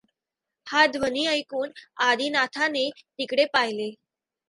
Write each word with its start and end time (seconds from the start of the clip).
हा 0.67 0.85
ध्वनि 0.87 1.25
ऐकून 1.27 1.71
आदिनाथाने 2.01 2.89
तिकडे 2.99 3.45
पाहिले. 3.53 3.91